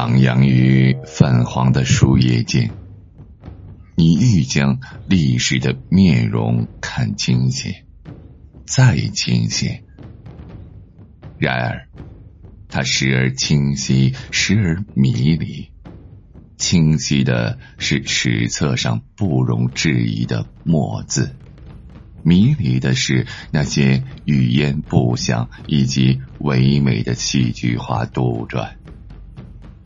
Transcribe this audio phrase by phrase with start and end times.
[0.00, 2.70] 徜徉于泛黄的树叶间，
[3.96, 7.84] 你欲将历史的面容看清些，
[8.64, 9.82] 再清些。
[11.36, 11.88] 然而，
[12.70, 15.68] 它时而清晰，时而迷离。
[16.56, 21.36] 清晰的是史册上不容置疑的墨字，
[22.22, 28.79] 迷离的是那些语言不详以及唯美的戏剧化杜撰。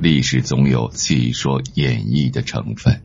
[0.00, 3.02] 历史总有戏说演绎的成分，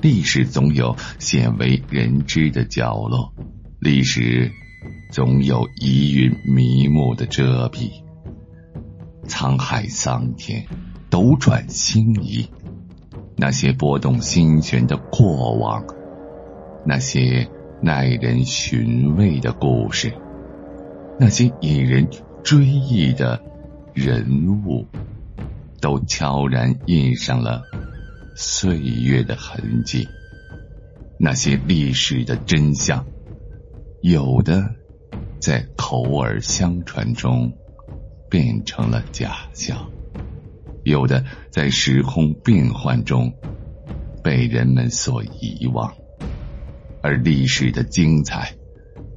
[0.00, 3.32] 历史总有鲜为人知的角落，
[3.78, 4.50] 历史
[5.12, 7.92] 总有疑云迷雾的遮蔽。
[9.28, 10.66] 沧海桑田，
[11.10, 12.48] 斗转星移，
[13.36, 15.84] 那些波动心弦的过往，
[16.84, 17.48] 那些
[17.80, 20.12] 耐人寻味的故事，
[21.20, 22.08] 那些引人
[22.42, 23.40] 追忆的
[23.94, 24.88] 人物。
[25.80, 27.62] 都悄然印上了
[28.36, 30.08] 岁月的痕迹。
[31.18, 33.06] 那些历史的真相，
[34.00, 34.74] 有的
[35.38, 37.52] 在口耳相传中
[38.30, 39.90] 变成了假象，
[40.82, 43.34] 有的在时空变幻中
[44.22, 45.92] 被人们所遗忘，
[47.02, 48.54] 而历史的精彩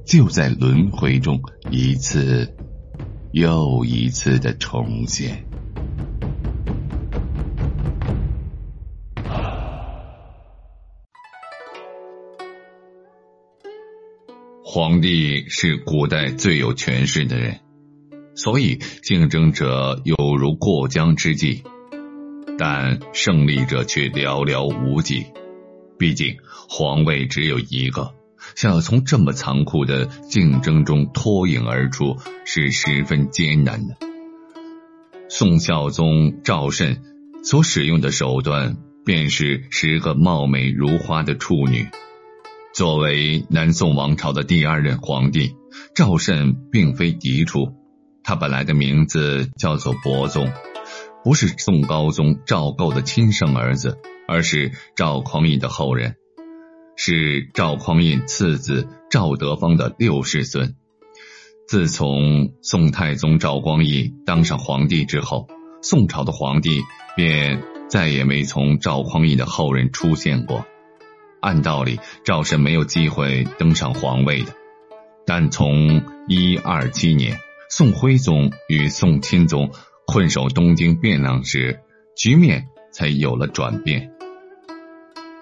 [0.04, 1.40] 就在轮回中
[1.70, 2.54] 一次
[3.32, 5.46] 又一次的重现。
[14.74, 17.60] 皇帝是古代最有权势的人，
[18.34, 21.62] 所以竞争者有如过江之鲫，
[22.58, 25.26] 但胜利者却寥寥无几。
[25.96, 28.14] 毕竟皇位只有一个，
[28.56, 33.96] 想要从这么残酷的竞争中脱颖而出，是十分艰难的。
[35.28, 37.00] 宋孝宗赵慎
[37.44, 41.86] 所使用的手段，便是十个貌美如花的处女。
[42.74, 45.54] 作为南宋王朝的第二任皇帝，
[45.94, 47.72] 赵慎并非嫡出。
[48.24, 50.50] 他本来的名字叫做伯宗，
[51.22, 53.96] 不是宋高宗赵构的亲生儿子，
[54.26, 56.16] 而是赵匡胤的后人，
[56.96, 60.74] 是赵匡胤次子赵德芳的六世孙。
[61.68, 65.46] 自从宋太宗赵光义当上皇帝之后，
[65.80, 66.82] 宋朝的皇帝
[67.14, 70.66] 便再也没从赵匡胤的后人出现过。
[71.44, 74.54] 按道理，赵氏没有机会登上皇位的。
[75.26, 77.38] 但从一二七年，
[77.68, 79.70] 宋徽宗与宋钦宗
[80.06, 81.80] 困守东京汴梁时，
[82.16, 84.10] 局面才有了转变。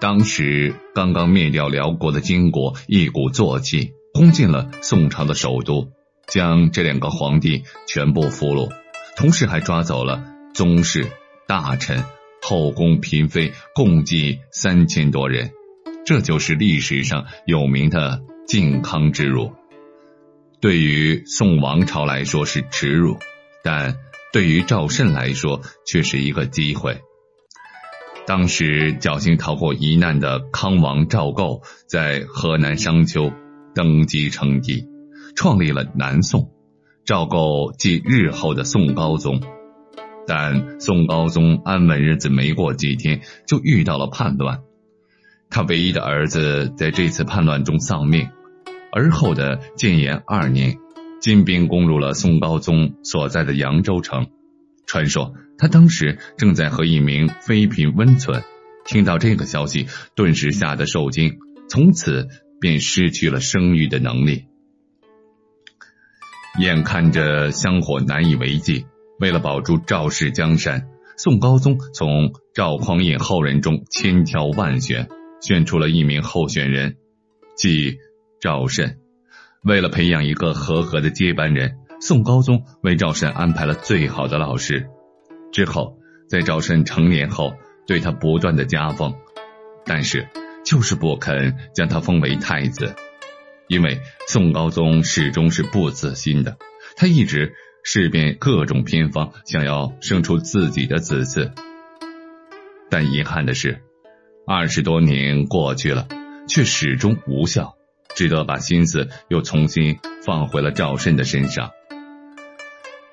[0.01, 5.87] 当时刚刚灭掉辽国的金国一鼓作气攻进了宋朝的首都，
[6.27, 8.69] 将这两个皇帝全部俘虏，
[9.15, 10.21] 同时还抓走了
[10.53, 11.07] 宗室、
[11.47, 12.03] 大臣、
[12.41, 15.51] 后宫嫔妃，共计三千多人。
[16.05, 19.53] 这就是历史上有名的靖康之辱。
[20.59, 23.17] 对于宋王朝来说是耻辱，
[23.63, 23.95] 但
[24.31, 27.01] 对于赵慎来说却是一个机会。
[28.25, 33.31] 当时侥幸逃过一难的康王赵构，在河南商丘
[33.75, 34.87] 登基称帝，
[35.35, 36.51] 创立了南宋。
[37.05, 39.41] 赵构即日后的宋高宗，
[40.25, 44.61] 但宋高宗安稳日子没过几天，就遇到了叛乱。
[45.53, 48.27] 他唯一的儿子在这次叛乱中丧命，
[48.91, 50.79] 而后的建炎二年，
[51.21, 54.25] 金兵攻入了宋高宗所在的扬州城。
[54.87, 58.41] 传说他当时正在和一名妃嫔温存，
[58.83, 61.37] 听到这个消息，顿时吓得受惊，
[61.69, 62.27] 从此
[62.59, 64.45] 便失去了生育的能力。
[66.59, 68.87] 眼看着香火难以为继，
[69.19, 75.07] 为了保住赵氏江山，宋高宗从赵匡胤后人中千挑万选。
[75.43, 76.95] 选出了一名候选人，
[77.57, 77.97] 即
[78.39, 78.97] 赵慎。
[79.61, 84.87] 为了培养一个合格的接班人，宋高宗为赵慎安排了最好的老师。
[85.51, 85.97] 之后，
[86.29, 87.53] 在赵慎成年后，
[87.85, 89.13] 对他不断的加封，
[89.83, 90.29] 但是
[90.63, 92.95] 就是不肯将他封为太子，
[93.67, 96.57] 因为宋高宗始终是不死心的，
[96.95, 97.53] 他一直
[97.83, 101.51] 试遍各种偏方，想要生出自己的子嗣。
[102.89, 103.81] 但遗憾的是。
[104.45, 106.07] 二十多年过去了，
[106.49, 107.75] 却始终无效，
[108.13, 111.71] 只得把心思又重新放回了赵慎的身上。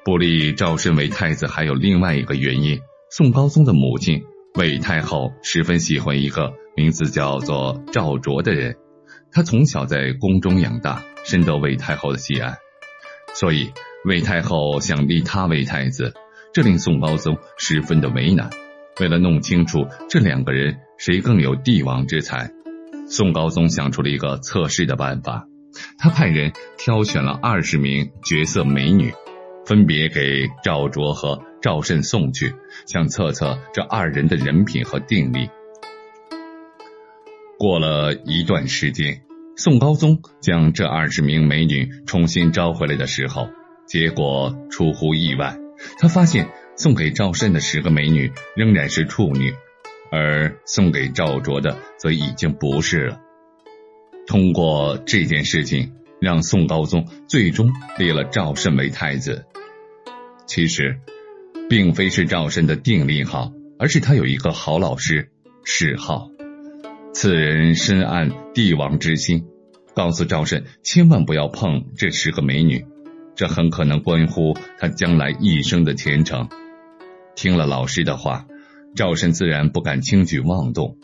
[0.05, 2.81] 不立赵慎为太子，还有另外一个原因：
[3.11, 4.25] 宋高宗的母亲
[4.55, 8.77] 韦太后十分喜欢一个名字叫做赵卓的人，
[9.31, 12.57] 他从小在宫中养大，深得韦太后的喜爱，
[13.35, 13.73] 所以
[14.05, 16.13] 韦太后想立他为太子，
[16.53, 18.51] 这令宋高宗十分的为难。
[18.99, 22.51] 为了弄清楚这两个人谁更有帝王之才，
[23.07, 25.47] 宋高宗想出了一个测试的办法。
[25.99, 29.15] 他派人挑选了二十名绝色美女，
[29.65, 32.55] 分别给赵卓和赵慎送去，
[32.87, 35.49] 想测测这二人的人品和定力。
[37.59, 39.23] 过了一段时间，
[39.57, 43.49] 宋高宗将这二十名美女重新招回来的时候，
[43.87, 45.57] 结果出乎意外，
[45.99, 46.49] 他发现
[46.81, 49.53] 送给赵慎的十个美女仍然是处女，
[50.11, 53.21] 而送给赵卓的则已经不是了。
[54.27, 55.93] 通过这件事情，
[56.23, 59.45] 让宋高宗最终立了赵慎为太子。
[60.47, 60.99] 其实，
[61.69, 65.29] 并非是赵慎的定力好，而是他有一个好老师
[65.65, 66.31] 史浩。
[67.13, 69.45] 此人深谙帝王之心，
[69.95, 72.87] 告诉赵慎千万不要碰这十个美女，
[73.37, 76.49] 这很可能关乎他将来一生的前程。
[77.35, 78.47] 听了老师的话，
[78.95, 80.99] 赵慎自然不敢轻举妄动。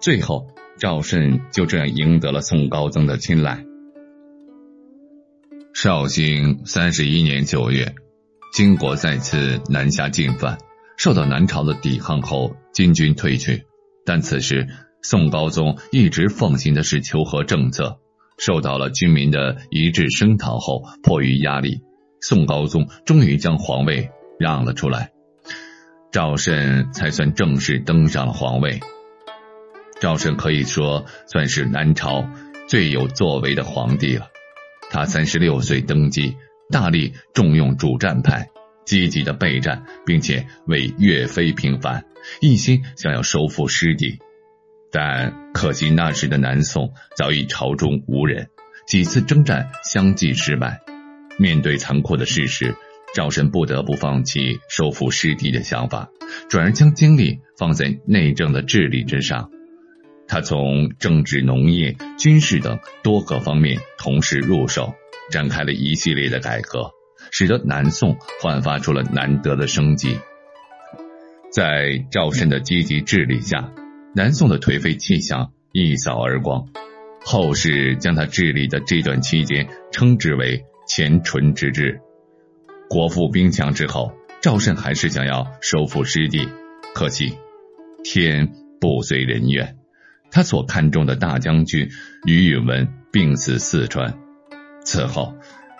[0.00, 0.48] 最后，
[0.78, 3.64] 赵慎就这样赢得了宋高宗的青睐。
[5.74, 7.94] 绍兴三十一年九月，
[8.52, 10.58] 金国再次南下进犯，
[10.96, 13.64] 受到南朝的抵抗后，金军退去。
[14.04, 14.68] 但此时，
[15.02, 17.98] 宋高宗一直奉行的是求和政策，
[18.38, 21.80] 受到了军民的一致声讨后，迫于压力，
[22.20, 25.12] 宋高宗终于将皇位让了出来，
[26.12, 28.80] 赵慎才算正式登上了皇位。
[29.98, 32.28] 赵慎可以说算是南朝
[32.68, 34.28] 最有作为的皇帝了。
[34.90, 36.36] 他三十六岁登基，
[36.70, 38.50] 大力重用主战派，
[38.84, 42.04] 积极的备战，并且为岳飞平反，
[42.42, 44.18] 一心想要收复失地。
[44.90, 48.50] 但可惜那时的南宋早已朝中无人，
[48.86, 50.82] 几次征战相继失败。
[51.38, 52.76] 面对残酷的事实，
[53.14, 56.10] 赵慎不得不放弃收复失地的想法，
[56.48, 59.50] 转而将精力放在内政的治理之上。
[60.26, 64.94] 他从政治、农业、军事等多个方面同时入手，
[65.30, 66.90] 展开了一系列的改革，
[67.30, 70.18] 使得南宋焕发出了难得的生机。
[71.50, 73.72] 在赵慎的积极治理下。
[74.14, 76.66] 南宋的颓废气象一扫而光，
[77.24, 81.98] 后世将他治理的这段期间称之为“前淳之治”。
[82.92, 84.12] 国富兵强之后，
[84.42, 86.46] 赵慎还是想要收复失地，
[86.92, 87.38] 可惜
[88.04, 88.52] 天
[88.82, 89.78] 不遂人愿，
[90.30, 91.88] 他所看重的大将军
[92.26, 94.18] 于允文病死四川，
[94.84, 95.34] 此后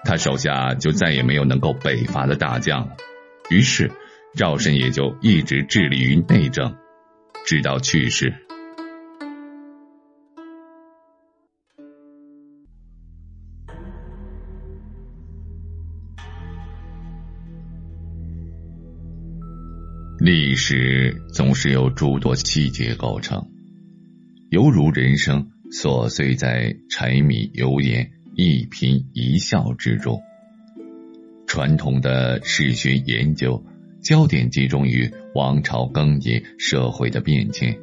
[0.07, 2.97] 他手下就再也没有能够北伐的大将了，
[3.51, 3.91] 于是
[4.35, 6.77] 赵慎也就一直致力于内政。
[7.45, 8.33] 直到去世，
[20.25, 23.45] 历史总是由诸多细节构成，
[24.51, 30.23] 犹如人生琐碎在柴米油盐一颦一笑之中。
[31.49, 33.67] 传统的史学研究。
[34.01, 37.77] 焦点集中于王朝更迭、社会的变迁，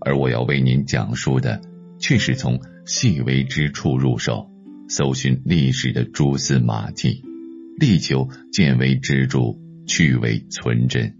[0.00, 1.62] 而我要为您讲述的，
[1.98, 4.50] 却是从细微之处入手，
[4.88, 7.22] 搜寻历史的蛛丝马迹，
[7.78, 11.14] 力求见微知著，去伪存真。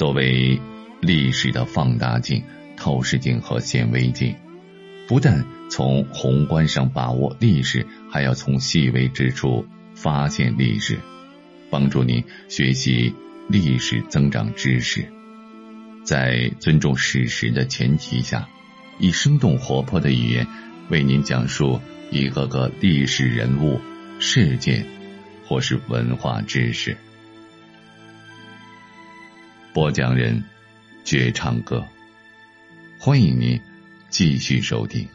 [0.00, 0.58] 作为
[1.02, 2.42] 历史的放大镜、
[2.74, 4.34] 透视镜和显微镜，
[5.06, 10.98] 不但从宏观上把握历史，还要从细微之处发现历史。
[11.68, 13.14] 帮助您学习
[13.46, 15.04] 历史、增长知识，
[16.02, 18.48] 在尊重史实的前提下，
[18.98, 20.46] 以生动活泼的语言
[20.88, 21.78] 为您讲述
[22.10, 23.78] 一个个历史人物、
[24.18, 24.86] 事件
[25.46, 26.96] 或是文化知识。
[29.72, 30.42] 播讲人：
[31.04, 31.86] 绝唱歌，
[32.98, 33.60] 欢迎您
[34.08, 35.08] 继续收听。